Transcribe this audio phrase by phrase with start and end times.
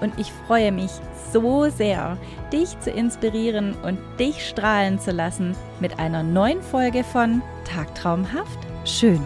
[0.00, 0.90] und ich freue mich
[1.32, 2.18] so sehr,
[2.52, 9.20] dich zu inspirieren und dich strahlen zu lassen mit einer neuen Folge von Tagtraumhaft schön.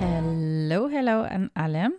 [0.00, 1.90] Hallo, hallo an alle.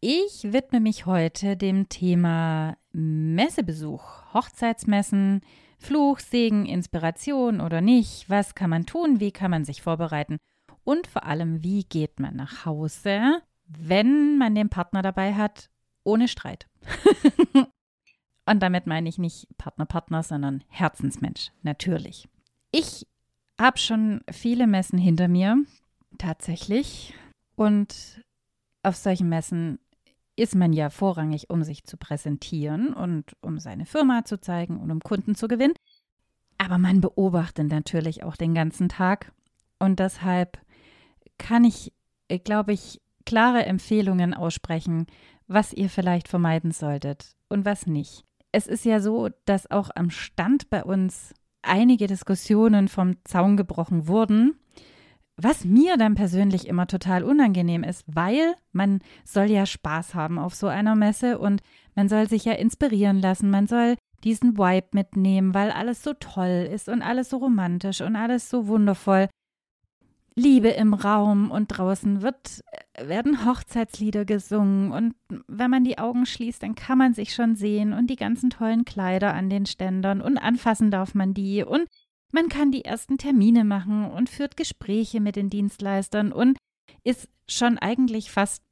[0.00, 4.02] Ich widme mich heute dem Thema Messebesuch,
[4.34, 5.40] Hochzeitsmessen,
[5.78, 8.28] Fluch, Segen, Inspiration oder nicht.
[8.28, 9.20] Was kann man tun?
[9.20, 10.38] Wie kann man sich vorbereiten?
[10.84, 15.70] Und vor allem, wie geht man nach Hause, wenn man den Partner dabei hat,
[16.04, 16.66] ohne Streit.
[18.46, 22.28] Und damit meine ich nicht Partner, Partner, sondern Herzensmensch, natürlich.
[22.70, 23.06] Ich
[23.58, 25.64] habe schon viele Messen hinter mir,
[26.18, 27.14] tatsächlich.
[27.56, 28.22] Und
[28.82, 29.80] auf solchen Messen
[30.36, 34.90] ist man ja vorrangig, um sich zu präsentieren und um seine Firma zu zeigen und
[34.90, 35.74] um Kunden zu gewinnen.
[36.58, 39.32] Aber man beobachtet natürlich auch den ganzen Tag.
[39.78, 40.58] Und deshalb
[41.38, 41.92] kann ich,
[42.44, 45.06] glaube ich, klare Empfehlungen aussprechen,
[45.46, 48.24] was ihr vielleicht vermeiden solltet und was nicht.
[48.52, 54.08] Es ist ja so, dass auch am Stand bei uns einige Diskussionen vom Zaun gebrochen
[54.08, 54.58] wurden,
[55.36, 60.54] was mir dann persönlich immer total unangenehm ist, weil man soll ja Spaß haben auf
[60.54, 61.60] so einer Messe und
[61.94, 66.68] man soll sich ja inspirieren lassen, man soll diesen Vibe mitnehmen, weil alles so toll
[66.72, 69.28] ist und alles so romantisch und alles so wundervoll.
[70.38, 72.62] Liebe im Raum und draußen wird,
[73.00, 75.14] werden Hochzeitslieder gesungen und
[75.48, 78.84] wenn man die Augen schließt, dann kann man sich schon sehen und die ganzen tollen
[78.84, 81.88] Kleider an den Ständern und anfassen darf man die und
[82.32, 86.58] man kann die ersten Termine machen und führt Gespräche mit den Dienstleistern und
[87.02, 88.62] ist schon eigentlich fast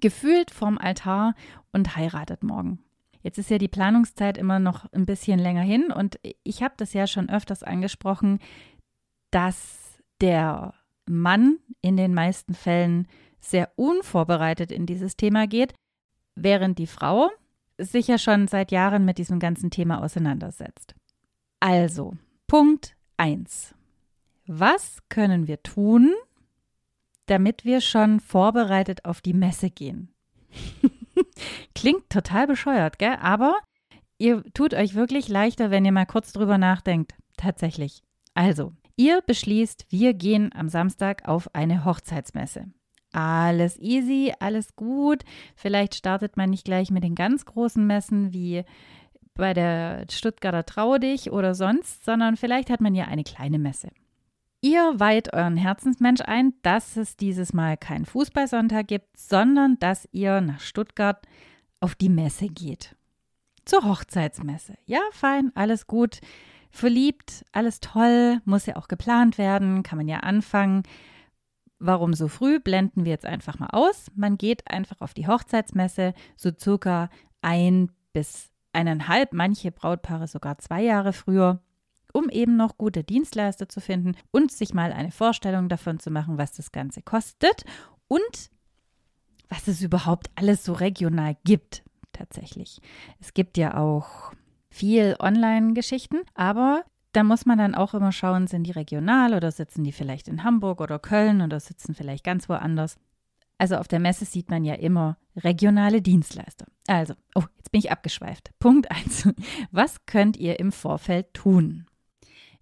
[0.00, 1.34] gefühlt vorm Altar
[1.72, 2.82] und heiratet morgen.
[3.22, 6.94] Jetzt ist ja die Planungszeit immer noch ein bisschen länger hin und ich habe das
[6.94, 8.40] ja schon öfters angesprochen,
[9.30, 10.74] dass der
[11.10, 13.06] Mann in den meisten Fällen
[13.40, 15.74] sehr unvorbereitet in dieses Thema geht,
[16.34, 17.30] während die Frau
[17.78, 20.94] sich ja schon seit Jahren mit diesem ganzen Thema auseinandersetzt.
[21.60, 22.14] Also,
[22.46, 23.74] Punkt 1.
[24.46, 26.12] Was können wir tun,
[27.26, 30.12] damit wir schon vorbereitet auf die Messe gehen?
[31.74, 33.16] Klingt total bescheuert, gell?
[33.20, 33.58] Aber
[34.18, 37.14] ihr tut euch wirklich leichter, wenn ihr mal kurz drüber nachdenkt.
[37.36, 38.02] Tatsächlich.
[38.34, 42.66] Also, Ihr beschließt, wir gehen am Samstag auf eine Hochzeitsmesse.
[43.12, 45.22] Alles easy, alles gut.
[45.56, 48.62] Vielleicht startet man nicht gleich mit den ganz großen Messen wie
[49.32, 53.88] bei der Stuttgarter Trau dich oder sonst, sondern vielleicht hat man ja eine kleine Messe.
[54.60, 60.42] Ihr weiht euren Herzensmensch ein, dass es dieses Mal keinen Fußballsonntag gibt, sondern dass ihr
[60.42, 61.26] nach Stuttgart
[61.80, 62.96] auf die Messe geht.
[63.64, 64.74] Zur Hochzeitsmesse.
[64.84, 66.20] Ja, fein, alles gut
[66.70, 70.82] verliebt, alles toll, muss ja auch geplant werden, kann man ja anfangen.
[71.78, 72.60] Warum so früh?
[72.60, 74.06] Blenden wir jetzt einfach mal aus.
[74.14, 77.08] Man geht einfach auf die Hochzeitsmesse, so circa
[77.40, 81.60] ein bis eineinhalb, manche Brautpaare sogar zwei Jahre früher,
[82.12, 86.38] um eben noch gute Dienstleister zu finden und sich mal eine Vorstellung davon zu machen,
[86.38, 87.64] was das Ganze kostet
[88.08, 88.50] und
[89.48, 91.82] was es überhaupt alles so regional gibt
[92.12, 92.80] tatsächlich.
[93.20, 94.32] Es gibt ja auch
[94.70, 99.82] viel Online-Geschichten, aber da muss man dann auch immer schauen, sind die regional oder sitzen
[99.84, 102.98] die vielleicht in Hamburg oder Köln oder sitzen vielleicht ganz woanders.
[103.58, 106.66] Also auf der Messe sieht man ja immer regionale Dienstleister.
[106.86, 108.52] Also, oh, jetzt bin ich abgeschweift.
[108.58, 109.28] Punkt 1.
[109.70, 111.86] Was könnt ihr im Vorfeld tun?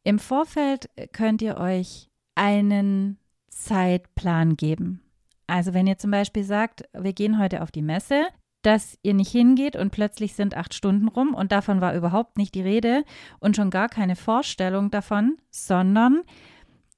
[0.03, 3.19] Im Vorfeld könnt ihr euch einen
[3.49, 5.03] Zeitplan geben.
[5.47, 8.27] Also wenn ihr zum Beispiel sagt, wir gehen heute auf die Messe,
[8.63, 12.55] dass ihr nicht hingeht und plötzlich sind acht Stunden rum und davon war überhaupt nicht
[12.55, 13.05] die Rede
[13.39, 16.23] und schon gar keine Vorstellung davon, sondern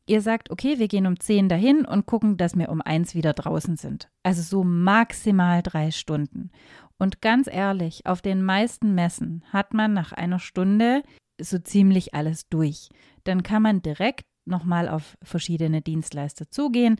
[0.06, 3.32] ihr sagt, okay, wir gehen um zehn dahin und gucken, dass wir um eins wieder
[3.32, 4.08] draußen sind.
[4.22, 6.50] Also so maximal drei Stunden.
[6.98, 11.02] Und ganz ehrlich, auf den meisten Messen hat man nach einer Stunde
[11.40, 12.88] so ziemlich alles durch.
[13.24, 16.96] Dann kann man direkt nochmal auf verschiedene Dienstleister zugehen.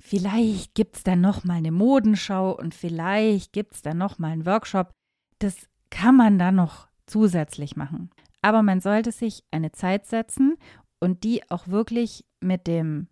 [0.00, 4.32] Vielleicht gibt es dann noch mal eine Modenschau und vielleicht gibt es dann noch mal
[4.32, 4.90] einen Workshop.
[5.38, 8.10] Das kann man dann noch zusätzlich machen.
[8.42, 10.56] Aber man sollte sich eine Zeit setzen
[11.00, 13.08] und die auch wirklich mit dem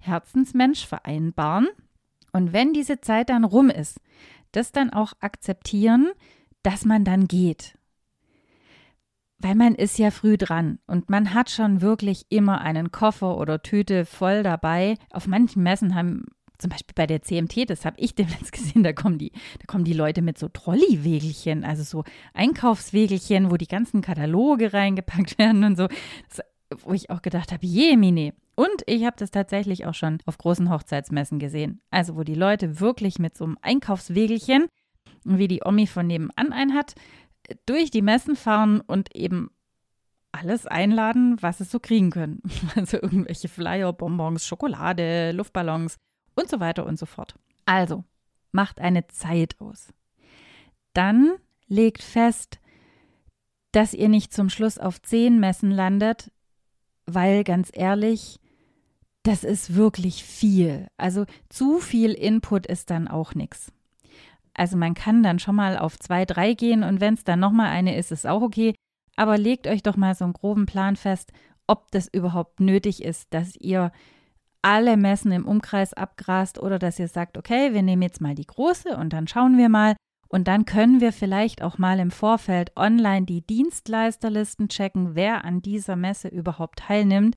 [0.00, 1.68] Herzensmensch vereinbaren.
[2.32, 4.00] Und wenn diese Zeit dann rum ist,
[4.50, 6.10] das dann auch akzeptieren,
[6.64, 7.78] dass man dann geht.
[9.42, 13.62] Weil man ist ja früh dran und man hat schon wirklich immer einen Koffer oder
[13.62, 14.96] Tüte voll dabei.
[15.10, 16.26] Auf manchen Messen haben
[16.58, 19.84] zum Beispiel bei der CMT, das habe ich demnächst gesehen, da kommen die, da kommen
[19.84, 22.04] die Leute mit so Trolley-Wägelchen, also so
[22.34, 25.88] Einkaufswägelchen, wo die ganzen Kataloge reingepackt werden und so.
[26.28, 26.40] Das,
[26.80, 28.32] wo ich auch gedacht habe, je, Mine.
[28.54, 31.80] Und ich habe das tatsächlich auch schon auf großen Hochzeitsmessen gesehen.
[31.90, 34.68] Also, wo die Leute wirklich mit so einem Einkaufswägelchen,
[35.24, 36.94] wie die Omi von nebenan ein hat,
[37.66, 39.50] durch die Messen fahren und eben
[40.32, 42.42] alles einladen, was es so kriegen können.
[42.74, 45.96] Also irgendwelche Flyer, Bonbons, Schokolade, Luftballons
[46.34, 47.34] und so weiter und so fort.
[47.66, 48.04] Also,
[48.50, 49.92] macht eine Zeit aus.
[50.94, 51.32] Dann
[51.66, 52.60] legt fest,
[53.72, 56.30] dass ihr nicht zum Schluss auf zehn Messen landet,
[57.06, 58.38] weil ganz ehrlich,
[59.22, 60.88] das ist wirklich viel.
[60.96, 63.72] Also zu viel Input ist dann auch nichts.
[64.54, 67.70] Also man kann dann schon mal auf zwei, drei gehen und wenn es dann nochmal
[67.70, 68.74] eine ist, ist auch okay.
[69.16, 71.32] Aber legt euch doch mal so einen groben Plan fest,
[71.66, 73.92] ob das überhaupt nötig ist, dass ihr
[74.62, 78.46] alle Messen im Umkreis abgrast oder dass ihr sagt, okay, wir nehmen jetzt mal die
[78.46, 79.96] große und dann schauen wir mal
[80.28, 85.60] und dann können wir vielleicht auch mal im Vorfeld online die Dienstleisterlisten checken, wer an
[85.60, 87.34] dieser Messe überhaupt teilnimmt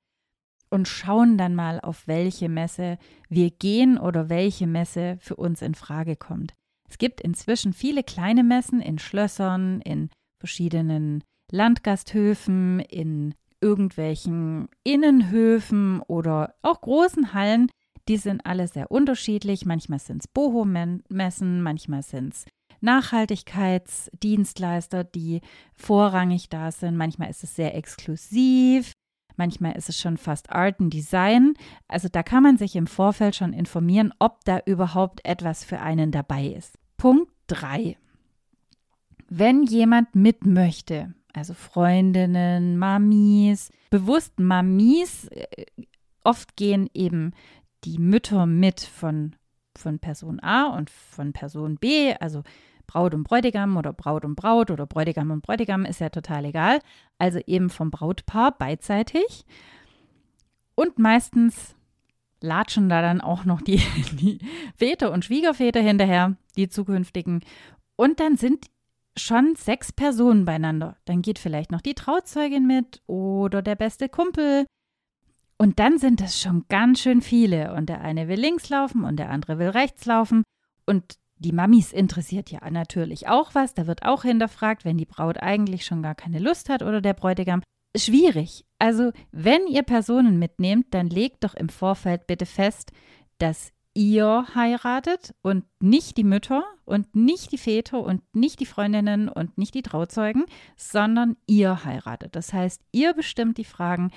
[0.69, 2.97] und schauen dann mal, auf welche Messe
[3.27, 6.53] wir gehen oder welche Messe für uns in Frage kommt.
[6.89, 10.09] Es gibt inzwischen viele kleine Messen in Schlössern, in
[10.39, 17.71] verschiedenen Landgasthöfen, in irgendwelchen Innenhöfen oder auch großen Hallen.
[18.07, 19.65] Die sind alle sehr unterschiedlich.
[19.65, 22.45] Manchmal sind es Boho-Messen, manchmal sind es
[22.81, 25.41] Nachhaltigkeitsdienstleister, die
[25.73, 26.95] vorrangig da sind.
[26.97, 28.91] Manchmal ist es sehr exklusiv.
[29.37, 31.53] Manchmal ist es schon fast Art and Design.
[31.87, 36.11] Also da kann man sich im Vorfeld schon informieren, ob da überhaupt etwas für einen
[36.11, 36.77] dabei ist.
[36.97, 37.97] Punkt 3.
[39.27, 45.65] Wenn jemand mit möchte, also Freundinnen, Mamis, bewusst Mamis, äh,
[46.23, 47.33] oft gehen eben
[47.83, 49.35] die Mütter mit von,
[49.77, 52.43] von Person A und von Person B, also
[52.87, 56.79] Braut und Bräutigam oder Braut und Braut oder Bräutigam und Bräutigam ist ja total egal.
[57.17, 59.45] Also eben vom Brautpaar beidseitig.
[60.75, 61.75] Und meistens
[62.41, 63.77] latschen da dann auch noch die,
[64.13, 64.39] die
[64.75, 67.41] Väter und Schwiegerväter hinterher, die zukünftigen.
[67.95, 68.65] Und dann sind
[69.17, 70.97] schon sechs Personen beieinander.
[71.05, 74.65] Dann geht vielleicht noch die Trauzeugin mit oder der beste Kumpel.
[75.57, 77.73] Und dann sind es schon ganz schön viele.
[77.73, 80.43] Und der eine will links laufen und der andere will rechts laufen.
[80.85, 83.73] Und die Mamis interessiert ja natürlich auch was.
[83.73, 87.13] Da wird auch hinterfragt, wenn die Braut eigentlich schon gar keine Lust hat oder der
[87.13, 87.61] Bräutigam.
[87.95, 88.65] Schwierig.
[88.79, 92.91] Also, wenn ihr Personen mitnehmt, dann legt doch im Vorfeld bitte fest,
[93.37, 99.29] dass ihr heiratet und nicht die Mütter und nicht die Väter und nicht die Freundinnen
[99.29, 100.45] und nicht die Trauzeugen,
[100.75, 102.35] sondern ihr heiratet.
[102.35, 104.11] Das heißt, ihr bestimmt die Fragen,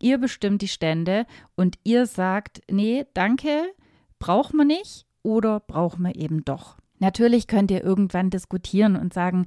[0.00, 1.26] ihr bestimmt die Stände
[1.56, 3.64] und ihr sagt, nee, danke,
[4.20, 6.78] braucht man nicht oder braucht man eben doch.
[6.98, 9.44] Natürlich könnt ihr irgendwann diskutieren und sagen,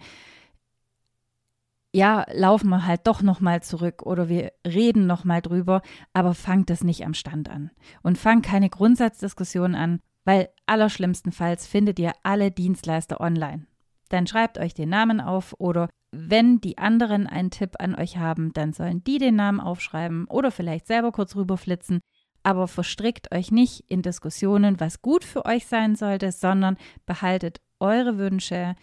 [1.94, 5.82] ja, laufen wir halt doch noch mal zurück oder wir reden noch mal drüber,
[6.14, 7.72] aber fangt das nicht am Stand an
[8.04, 13.66] und fangt keine Grundsatzdiskussion an, weil allerschlimmstenfalls findet ihr alle Dienstleister online.
[14.08, 18.54] Dann schreibt euch den Namen auf oder wenn die anderen einen Tipp an euch haben,
[18.54, 22.02] dann sollen die den Namen aufschreiben oder vielleicht selber kurz rüberflitzen,
[22.44, 28.18] aber verstrickt euch nicht in Diskussionen, was gut für euch sein sollte, sondern behaltet eure
[28.18, 28.76] Wünsche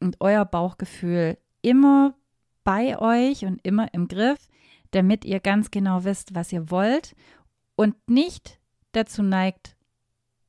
[0.00, 2.14] und euer Bauchgefühl immer
[2.64, 4.48] bei euch und immer im Griff,
[4.90, 7.14] damit ihr ganz genau wisst, was ihr wollt
[7.76, 8.60] und nicht
[8.92, 9.76] dazu neigt,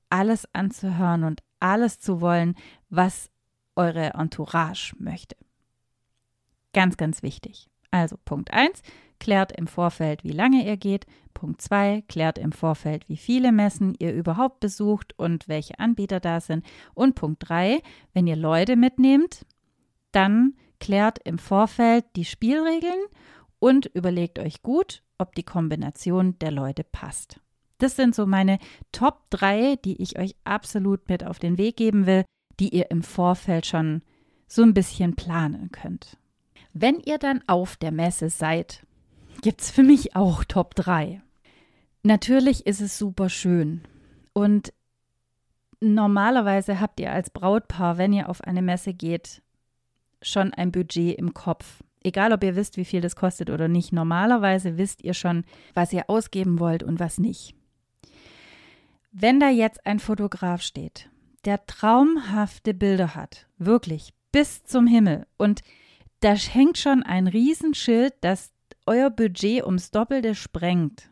[0.09, 2.55] alles anzuhören und alles zu wollen,
[2.89, 3.29] was
[3.75, 5.35] eure Entourage möchte.
[6.73, 7.69] Ganz, ganz wichtig.
[7.91, 8.81] Also Punkt 1,
[9.19, 11.05] klärt im Vorfeld, wie lange ihr geht.
[11.33, 16.39] Punkt 2, klärt im Vorfeld, wie viele Messen ihr überhaupt besucht und welche Anbieter da
[16.39, 16.65] sind.
[16.93, 17.81] Und Punkt 3,
[18.13, 19.45] wenn ihr Leute mitnehmt,
[20.11, 23.05] dann klärt im Vorfeld die Spielregeln
[23.59, 27.39] und überlegt euch gut, ob die Kombination der Leute passt.
[27.77, 28.59] Das sind so meine
[28.91, 32.23] Top 3, die ich euch absolut mit auf den Weg geben will,
[32.59, 34.01] die ihr im Vorfeld schon
[34.47, 36.17] so ein bisschen planen könnt.
[36.73, 38.85] Wenn ihr dann auf der Messe seid,
[39.41, 41.21] gibt es für mich auch Top 3.
[42.03, 43.81] Natürlich ist es super schön
[44.33, 44.73] und
[45.79, 49.41] normalerweise habt ihr als Brautpaar, wenn ihr auf eine Messe geht,
[50.21, 51.83] schon ein Budget im Kopf.
[52.03, 53.91] Egal, ob ihr wisst, wie viel das kostet oder nicht.
[53.91, 57.55] Normalerweise wisst ihr schon, was ihr ausgeben wollt und was nicht.
[59.11, 61.09] Wenn da jetzt ein Fotograf steht,
[61.45, 65.61] der traumhafte Bilder hat, wirklich bis zum Himmel und
[66.19, 68.51] da hängt schon ein Riesenschild, das
[68.85, 71.09] euer Budget ums Doppelte sprengt.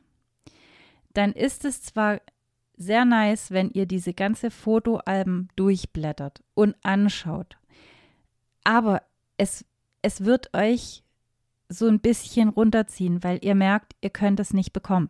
[1.13, 2.21] Dann ist es zwar
[2.75, 7.57] sehr nice, wenn ihr diese ganze Fotoalben durchblättert und anschaut.
[8.63, 9.03] Aber
[9.37, 9.65] es,
[10.01, 11.03] es wird euch
[11.69, 15.09] so ein bisschen runterziehen, weil ihr merkt, ihr könnt es nicht bekommen.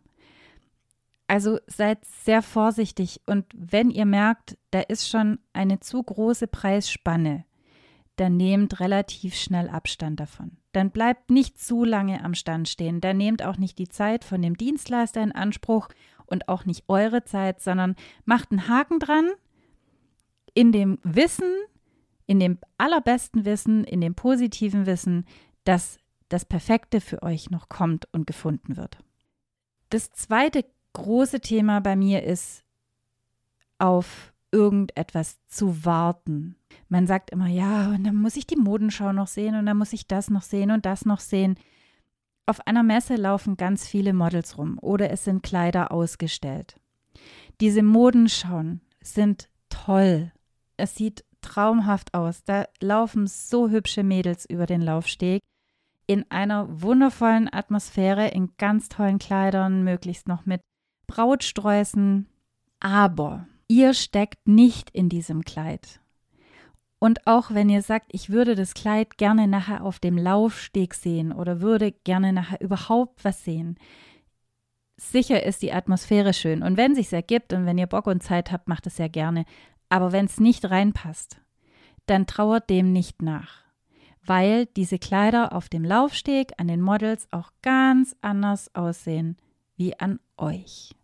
[1.27, 7.45] Also seid sehr vorsichtig und wenn ihr merkt, da ist schon eine zu große Preisspanne,
[8.15, 10.57] dann nehmt relativ schnell Abstand davon.
[10.71, 13.01] Dann bleibt nicht zu lange am Stand stehen.
[13.01, 15.89] Dann nehmt auch nicht die Zeit von dem Dienstleister in Anspruch
[16.25, 19.31] und auch nicht eure Zeit, sondern macht einen Haken dran
[20.53, 21.51] in dem Wissen,
[22.25, 25.25] in dem allerbesten Wissen, in dem positiven Wissen,
[25.63, 25.97] dass
[26.29, 28.97] das Perfekte für euch noch kommt und gefunden wird.
[29.89, 32.63] Das zweite große Thema bei mir ist,
[33.79, 36.55] auf irgendetwas zu warten.
[36.87, 39.93] Man sagt immer, ja, und dann muss ich die Modenschau noch sehen und dann muss
[39.93, 41.55] ich das noch sehen und das noch sehen.
[42.45, 46.79] Auf einer Messe laufen ganz viele Models rum oder es sind Kleider ausgestellt.
[47.59, 50.31] Diese Modenschauen sind toll.
[50.77, 52.43] Es sieht traumhaft aus.
[52.43, 55.41] Da laufen so hübsche Mädels über den Laufsteg
[56.05, 60.61] in einer wundervollen Atmosphäre, in ganz tollen Kleidern, möglichst noch mit
[61.07, 62.27] Brautsträußen.
[62.79, 65.99] Aber ihr steckt nicht in diesem Kleid.
[66.99, 71.33] Und auch wenn ihr sagt, ich würde das Kleid gerne nachher auf dem Laufsteg sehen
[71.33, 73.77] oder würde gerne nachher überhaupt was sehen,
[74.95, 76.63] sicher ist die Atmosphäre schön.
[76.63, 79.09] Und wenn es sich ergibt und wenn ihr Bock und Zeit habt, macht es ja
[79.09, 79.43] gerne.
[79.89, 81.41] Aber wenn es nicht reinpasst,
[82.05, 83.63] dann trauert dem nicht nach.
[84.25, 89.35] Weil diese Kleider auf dem Laufsteg an den Models auch ganz anders aussehen
[89.75, 90.95] wie an euch.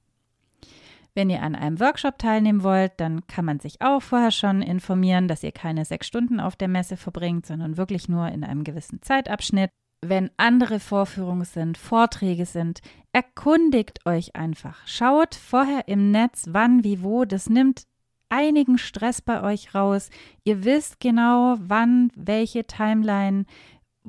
[1.20, 5.28] Wenn ihr an einem Workshop teilnehmen wollt, dann kann man sich auch vorher schon informieren,
[5.28, 9.02] dass ihr keine sechs Stunden auf der Messe verbringt, sondern wirklich nur in einem gewissen
[9.02, 9.70] Zeitabschnitt.
[10.00, 12.80] Wenn andere Vorführungen sind, Vorträge sind,
[13.12, 14.88] erkundigt euch einfach.
[14.88, 17.26] Schaut vorher im Netz, wann, wie, wo.
[17.26, 17.84] Das nimmt
[18.30, 20.12] einigen Stress bei euch raus.
[20.46, 23.44] Ihr wisst genau, wann, welche Timeline,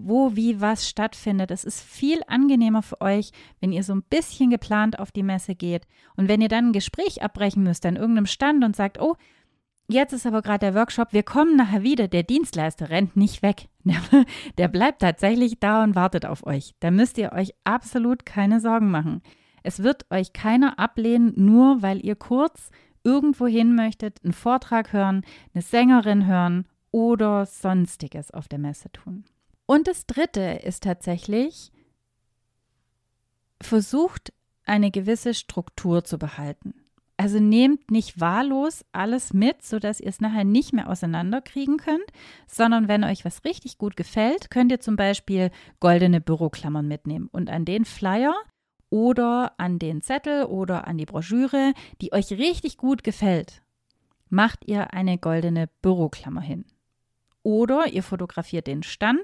[0.05, 1.51] wo, wie, was stattfindet.
[1.51, 3.31] Es ist viel angenehmer für euch,
[3.61, 5.87] wenn ihr so ein bisschen geplant auf die Messe geht.
[6.17, 9.17] Und wenn ihr dann ein Gespräch abbrechen müsst an irgendeinem Stand und sagt, oh,
[9.89, 13.69] jetzt ist aber gerade der Workshop, wir kommen nachher wieder, der Dienstleister rennt nicht weg.
[14.59, 16.75] Der, bleibt tatsächlich da und wartet auf euch.
[16.81, 19.23] Da müsst ihr euch absolut keine Sorgen machen.
[19.63, 22.71] Es wird euch keiner ablehnen, nur weil ihr kurz
[23.05, 25.23] irgendwo hin möchtet, einen Vortrag hören,
[25.55, 29.25] eine Sängerin hören oder sonstiges auf der Messe tun.
[29.71, 31.71] Und das Dritte ist tatsächlich,
[33.63, 34.33] versucht
[34.65, 36.75] eine gewisse Struktur zu behalten.
[37.17, 42.11] Also nehmt nicht wahllos alles mit, sodass ihr es nachher nicht mehr auseinanderkriegen könnt,
[42.49, 47.49] sondern wenn euch was richtig gut gefällt, könnt ihr zum Beispiel goldene Büroklammern mitnehmen und
[47.49, 48.35] an den Flyer
[48.89, 53.63] oder an den Zettel oder an die Broschüre, die euch richtig gut gefällt,
[54.31, 56.65] macht ihr eine goldene Büroklammer hin.
[57.45, 59.23] Oder ihr fotografiert den Stand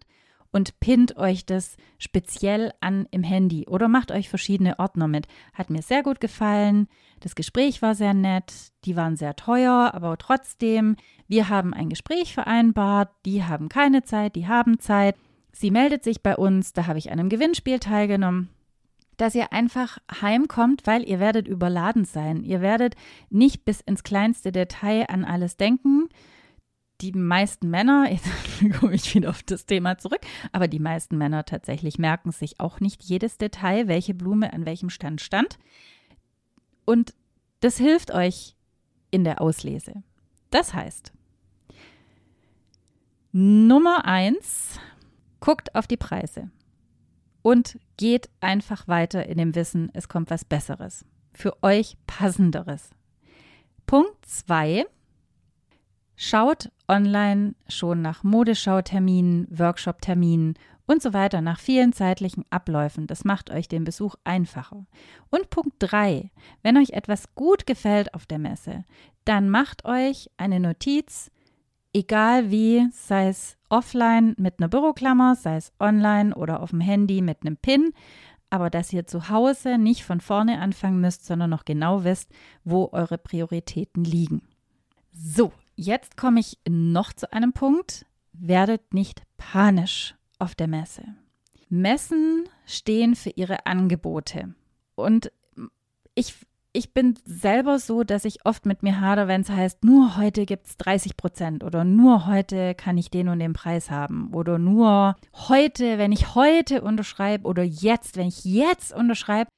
[0.53, 5.27] und pinnt euch das speziell an im Handy oder macht euch verschiedene Ordner mit.
[5.55, 6.89] Hat mir sehr gut gefallen.
[7.21, 8.53] Das Gespräch war sehr nett.
[8.85, 10.97] Die waren sehr teuer, aber trotzdem,
[11.29, 13.11] wir haben ein Gespräch vereinbart.
[13.25, 15.17] Die haben keine Zeit, die haben Zeit.
[15.53, 18.51] Sie meldet sich bei uns, da habe ich an einem Gewinnspiel teilgenommen
[19.19, 22.43] dass ihr einfach heimkommt, weil ihr werdet überladen sein.
[22.43, 22.97] Ihr werdet
[23.31, 26.11] nicht bis ins kleinste Detail an alles denken
[27.01, 28.29] die meisten Männer, jetzt
[28.79, 30.21] komme ich wieder auf das Thema zurück,
[30.53, 34.91] aber die meisten Männer tatsächlich merken sich auch nicht jedes Detail, welche Blume an welchem
[34.91, 35.59] Stand stand.
[36.85, 37.15] Und
[37.61, 38.55] das hilft euch
[39.11, 40.03] in der Auslese.
[40.51, 41.13] Das heißt,
[43.33, 44.81] Nummer eins,
[45.41, 46.51] guckt auf die Preise
[47.43, 52.91] und geht einfach weiter in dem Wissen, es kommt was Besseres, für euch passenderes.
[53.87, 54.87] Punkt zwei,
[56.17, 60.55] Schaut online schon nach Modeschauterminen, Workshop-Terminen
[60.87, 63.07] und so weiter, nach vielen zeitlichen Abläufen.
[63.07, 64.87] Das macht euch den Besuch einfacher.
[65.31, 66.31] Und Punkt 3.
[66.63, 68.85] Wenn euch etwas gut gefällt auf der Messe,
[69.25, 71.31] dann macht euch eine Notiz,
[71.93, 77.21] egal wie, sei es offline mit einer Büroklammer, sei es online oder auf dem Handy
[77.21, 77.93] mit einem Pin,
[78.49, 82.31] aber dass ihr zu Hause nicht von vorne anfangen müsst, sondern noch genau wisst,
[82.65, 84.43] wo eure Prioritäten liegen.
[85.13, 88.07] So, Jetzt komme ich noch zu einem Punkt.
[88.33, 91.05] Werdet nicht panisch auf der Messe.
[91.69, 94.55] Messen stehen für ihre Angebote.
[94.95, 95.31] Und
[96.15, 96.35] ich,
[96.73, 100.47] ich bin selber so, dass ich oft mit mir hader, wenn es heißt, nur heute
[100.47, 104.59] gibt es 30 Prozent oder nur heute kann ich den und den Preis haben oder
[104.59, 109.51] nur heute, wenn ich heute unterschreibe oder jetzt, wenn ich jetzt unterschreibe,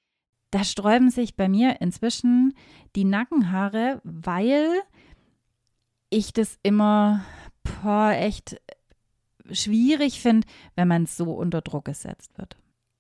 [0.51, 2.55] da sträuben sich bei mir inzwischen
[2.97, 4.67] die Nackenhaare, weil
[6.11, 7.25] ich das immer
[7.83, 8.61] boah, echt
[9.51, 10.47] schwierig finde,
[10.77, 12.57] wenn man so unter Druck gesetzt wird.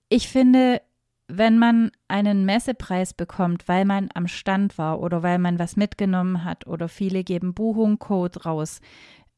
[0.09, 0.81] Ich finde,
[1.29, 6.45] wenn man einen Messepreis bekommt, weil man am Stand war oder weil man was mitgenommen
[6.45, 8.81] hat oder viele geben Buchungcode raus,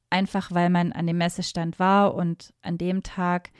[0.08, 3.50] einfach weil man an dem Messestand war und an dem Tag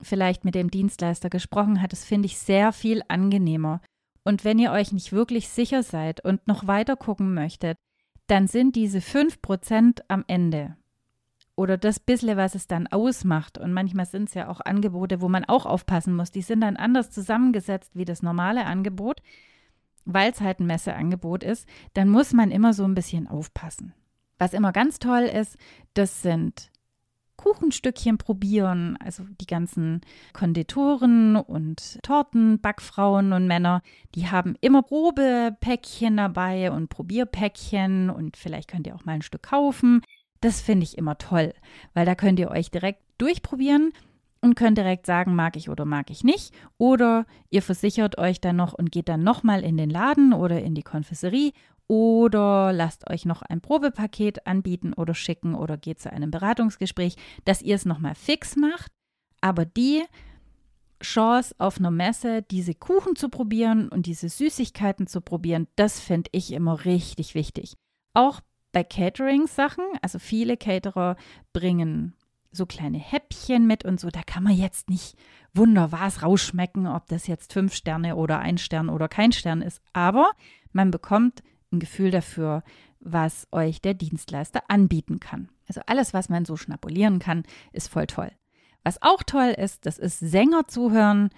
[0.00, 3.80] vielleicht mit dem Dienstleister gesprochen hat, das finde ich sehr viel angenehmer.
[4.22, 7.76] Und wenn ihr euch nicht wirklich sicher seid und noch weiter gucken möchtet,
[8.26, 10.76] dann sind diese 5% am Ende
[11.56, 13.58] oder das bisschen, was es dann ausmacht.
[13.58, 16.30] Und manchmal sind es ja auch Angebote, wo man auch aufpassen muss.
[16.30, 19.22] Die sind dann anders zusammengesetzt wie das normale Angebot,
[20.04, 21.68] weil es halt ein Messeangebot ist.
[21.94, 23.94] Dann muss man immer so ein bisschen aufpassen.
[24.38, 25.56] Was immer ganz toll ist,
[25.94, 26.70] das sind
[27.36, 30.00] Kuchenstückchen probieren, also die ganzen
[30.32, 33.82] Konditoren und Torten, Backfrauen und Männer,
[34.14, 39.42] die haben immer Probepäckchen dabei und Probierpäckchen und vielleicht könnt ihr auch mal ein Stück
[39.42, 40.02] kaufen.
[40.40, 41.54] Das finde ich immer toll,
[41.94, 43.92] weil da könnt ihr euch direkt durchprobieren
[44.44, 46.54] und könnt direkt sagen, mag ich oder mag ich nicht.
[46.76, 50.74] Oder ihr versichert euch dann noch und geht dann nochmal in den Laden oder in
[50.74, 51.52] die Konfesserie
[51.86, 57.62] oder lasst euch noch ein Probepaket anbieten oder schicken oder geht zu einem Beratungsgespräch, dass
[57.62, 58.90] ihr es nochmal fix macht.
[59.40, 60.02] Aber die
[61.02, 66.30] Chance auf einer Messe, diese Kuchen zu probieren und diese Süßigkeiten zu probieren, das finde
[66.32, 67.76] ich immer richtig wichtig.
[68.14, 68.40] Auch
[68.72, 71.16] bei Catering-Sachen, also viele Caterer
[71.52, 72.14] bringen
[72.50, 75.16] so kleine Häppchen mit und so, da kann man jetzt nicht
[75.52, 79.82] wunderbar rausschmecken, ob das jetzt fünf Sterne oder ein Stern oder kein Stern ist.
[79.92, 80.32] Aber
[80.72, 81.42] man bekommt
[81.74, 82.62] ein Gefühl dafür,
[83.00, 85.48] was euch der Dienstleister anbieten kann.
[85.68, 88.30] Also alles, was man so schnabulieren kann, ist voll toll.
[88.82, 91.30] Was auch toll ist, das ist Sänger zuhören.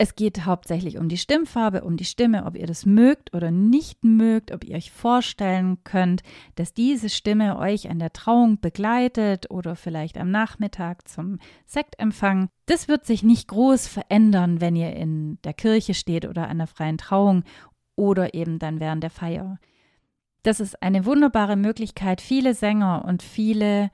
[0.00, 4.04] Es geht hauptsächlich um die Stimmfarbe, um die Stimme, ob ihr das mögt oder nicht
[4.04, 6.22] mögt, ob ihr euch vorstellen könnt,
[6.54, 12.48] dass diese Stimme euch an der Trauung begleitet oder vielleicht am Nachmittag zum Sektempfang.
[12.66, 16.68] Das wird sich nicht groß verändern, wenn ihr in der Kirche steht oder an der
[16.68, 17.42] freien Trauung
[17.96, 19.58] oder eben dann während der Feier.
[20.42, 23.90] Das ist eine wunderbare Möglichkeit, viele Sänger und viele,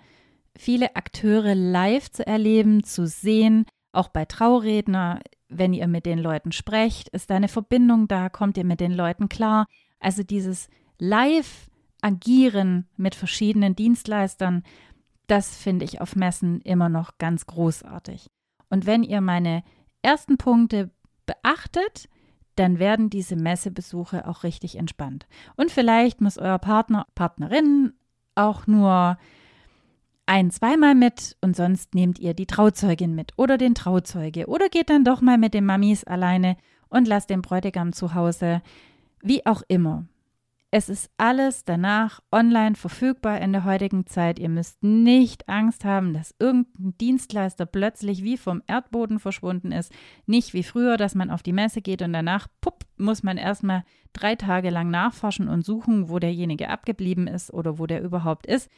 [0.56, 5.20] viele Akteure live zu erleben, zu sehen, auch bei Trauredner
[5.58, 8.92] wenn ihr mit den Leuten sprecht, ist da eine Verbindung da, kommt ihr mit den
[8.92, 9.66] Leuten klar.
[10.00, 14.62] Also dieses Live-Agieren mit verschiedenen Dienstleistern,
[15.26, 18.30] das finde ich auf Messen immer noch ganz großartig.
[18.68, 19.62] Und wenn ihr meine
[20.02, 20.90] ersten Punkte
[21.26, 22.08] beachtet,
[22.56, 25.26] dann werden diese Messebesuche auch richtig entspannt.
[25.56, 27.92] Und vielleicht muss euer Partner, Partnerin
[28.34, 29.18] auch nur
[30.26, 34.90] ein-, zweimal mit und sonst nehmt ihr die Trauzeugin mit oder den Trauzeuge oder geht
[34.90, 36.56] dann doch mal mit den Mamis alleine
[36.88, 38.62] und lasst den Bräutigam zu Hause.
[39.20, 40.04] Wie auch immer.
[40.76, 44.40] Es ist alles danach online verfügbar in der heutigen Zeit.
[44.40, 49.92] Ihr müsst nicht Angst haben, dass irgendein Dienstleister plötzlich wie vom Erdboden verschwunden ist.
[50.26, 53.84] Nicht wie früher, dass man auf die Messe geht und danach, pupp, muss man erstmal
[54.14, 58.68] drei Tage lang nachforschen und suchen, wo derjenige abgeblieben ist oder wo der überhaupt ist.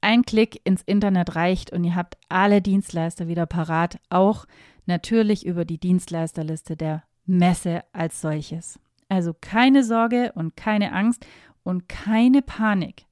[0.00, 4.46] Ein Klick ins Internet reicht und ihr habt alle Dienstleister wieder parat, auch
[4.86, 8.78] natürlich über die Dienstleisterliste der Messe als solches.
[9.10, 11.26] Also keine Sorge und keine Angst
[11.64, 13.04] und keine Panik.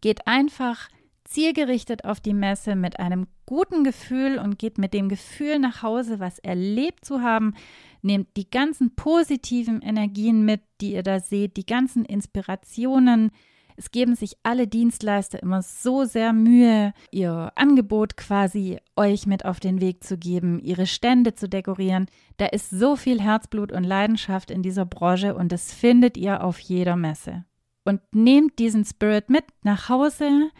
[0.00, 0.88] Geht einfach
[1.24, 6.20] zielgerichtet auf die Messe mit einem guten Gefühl und geht mit dem Gefühl nach Hause,
[6.20, 7.54] was erlebt zu haben.
[8.00, 13.30] Nehmt die ganzen positiven Energien mit, die ihr da seht, die ganzen Inspirationen,
[13.76, 19.60] es geben sich alle Dienstleister immer so sehr Mühe, ihr Angebot quasi euch mit auf
[19.60, 22.06] den Weg zu geben, ihre Stände zu dekorieren.
[22.36, 26.58] Da ist so viel Herzblut und Leidenschaft in dieser Branche und das findet ihr auf
[26.58, 27.44] jeder Messe.
[27.84, 30.50] Und nehmt diesen Spirit mit nach Hause,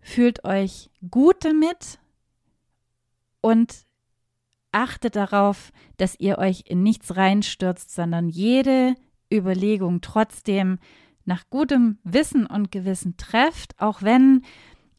[0.00, 1.98] fühlt euch gut damit
[3.40, 3.86] und
[4.72, 8.94] achtet darauf, dass ihr euch in nichts reinstürzt, sondern jede
[9.32, 10.78] Überlegung trotzdem
[11.24, 14.42] nach gutem Wissen und Gewissen trefft, auch wenn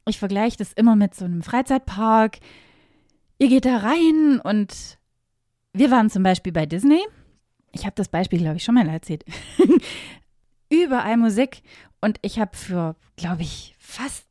[0.06, 2.40] ich vergleiche das immer mit so einem Freizeitpark.
[3.38, 4.98] Ihr geht da rein und
[5.74, 7.02] wir waren zum Beispiel bei Disney.
[7.72, 9.24] Ich habe das Beispiel, glaube ich, schon mal erzählt.
[10.70, 11.64] Überall Musik
[12.02, 14.26] und ich habe für, glaube ich, fast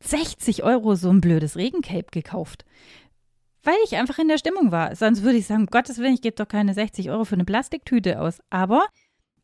[0.00, 2.64] 60 Euro so ein blödes Regencape gekauft.
[3.64, 4.94] Weil ich einfach in der Stimmung war.
[4.94, 8.20] Sonst würde ich sagen, Gottes Willen, ich gebe doch keine 60 Euro für eine Plastiktüte
[8.20, 8.40] aus.
[8.50, 8.86] Aber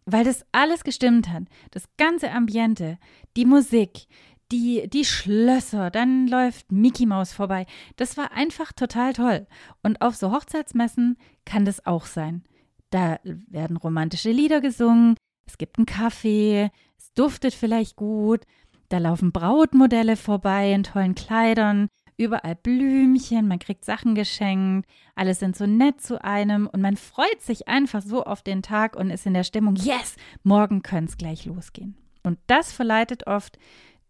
[0.07, 1.45] weil das alles gestimmt hat.
[1.71, 2.99] Das ganze Ambiente,
[3.37, 4.07] die Musik,
[4.53, 7.67] die, die Schlösser, dann läuft Mickey Maus vorbei.
[7.97, 9.47] Das war einfach total toll.
[9.83, 12.45] Und auf so Hochzeitsmessen kann das auch sein.
[12.91, 18.45] Da werden romantische Lieder gesungen, es gibt einen Kaffee, es duftet vielleicht gut,
[18.89, 25.57] da laufen Brautmodelle vorbei in tollen Kleidern, überall Blümchen, man kriegt Sachen geschenkt, alle sind
[25.57, 29.27] so nett zu einem und man freut sich einfach so auf den Tag und ist
[29.27, 31.97] in der Stimmung, yes, morgen könnte es gleich losgehen.
[32.23, 33.59] Und das verleitet oft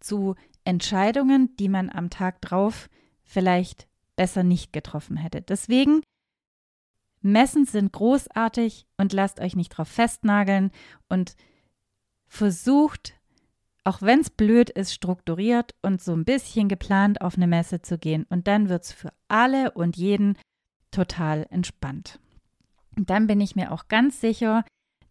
[0.00, 2.88] zu Entscheidungen, die man am Tag drauf
[3.22, 3.86] vielleicht
[4.16, 5.42] besser nicht getroffen hätte.
[5.42, 6.02] Deswegen,
[7.20, 10.70] Messen sind großartig und lasst euch nicht drauf festnageln
[11.08, 11.36] und
[12.26, 13.14] versucht
[13.84, 17.98] auch wenn es blöd ist, strukturiert und so ein bisschen geplant auf eine Messe zu
[17.98, 18.26] gehen.
[18.30, 20.38] Und dann wird es für alle und jeden
[20.90, 22.18] total entspannt.
[22.96, 24.64] Und dann bin ich mir auch ganz sicher,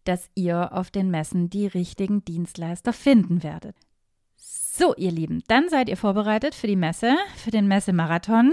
[0.04, 3.76] dass ihr auf den Messen die richtigen Dienstleister finden werdet.
[4.36, 8.52] So, ihr Lieben, dann seid ihr vorbereitet für die Messe, für den Messemarathon.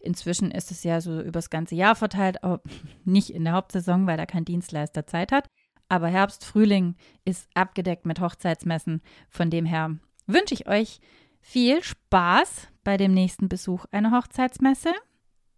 [0.00, 2.60] Inzwischen ist es ja so übers ganze Jahr verteilt, aber
[3.04, 5.46] nicht in der Hauptsaison, weil da kein Dienstleister Zeit hat.
[5.88, 9.02] Aber Herbst, Frühling ist abgedeckt mit Hochzeitsmessen.
[9.28, 11.00] Von dem her wünsche ich euch
[11.40, 14.92] viel Spaß bei dem nächsten Besuch einer Hochzeitsmesse.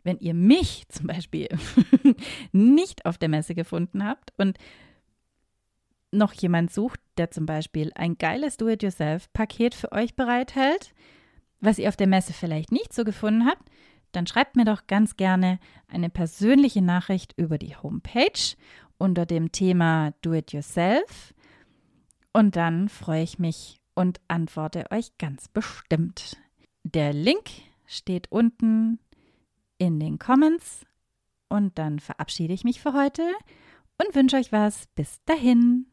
[0.02, 1.48] Wenn ihr mich zum Beispiel
[2.52, 4.58] nicht auf der Messe gefunden habt und
[6.12, 10.94] noch jemand sucht, der zum Beispiel ein geiles Do-it-yourself-Paket für euch bereithält,
[11.60, 13.68] was ihr auf der Messe vielleicht nicht so gefunden habt,
[14.12, 15.58] dann schreibt mir doch ganz gerne
[15.88, 18.56] eine persönliche Nachricht über die Homepage
[18.98, 21.34] unter dem Thema Do It Yourself.
[22.32, 26.36] Und dann freue ich mich und antworte euch ganz bestimmt.
[26.84, 27.50] Der Link
[27.86, 28.98] steht unten
[29.78, 30.84] in den Comments.
[31.48, 33.22] Und dann verabschiede ich mich für heute
[33.98, 34.86] und wünsche euch was.
[34.94, 35.86] Bis dahin.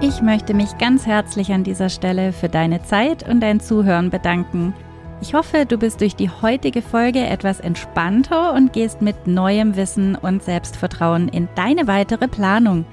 [0.00, 4.72] Ich möchte mich ganz herzlich an dieser Stelle für deine Zeit und dein Zuhören bedanken.
[5.20, 10.14] Ich hoffe, du bist durch die heutige Folge etwas entspannter und gehst mit neuem Wissen
[10.14, 12.84] und Selbstvertrauen in deine weitere Planung.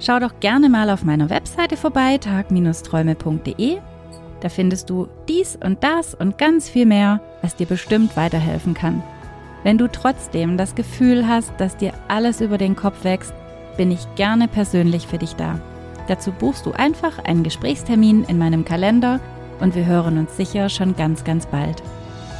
[0.00, 3.78] Schau doch gerne mal auf meiner Webseite vorbei, tag-träume.de.
[4.40, 9.02] Da findest du dies und das und ganz viel mehr, was dir bestimmt weiterhelfen kann.
[9.62, 13.34] Wenn du trotzdem das Gefühl hast, dass dir alles über den Kopf wächst,
[13.76, 15.60] bin ich gerne persönlich für dich da.
[16.08, 19.20] Dazu buchst du einfach einen Gesprächstermin in meinem Kalender
[19.60, 21.82] und wir hören uns sicher schon ganz, ganz bald.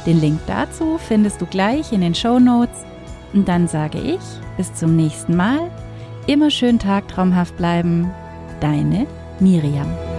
[0.05, 2.85] Den Link dazu findest du gleich in den Show Notes.
[3.33, 4.21] Und dann sage ich
[4.55, 5.69] bis zum nächsten Mal.
[6.27, 8.09] Immer schön tagtraumhaft bleiben.
[8.61, 9.05] Deine
[9.39, 10.16] Miriam.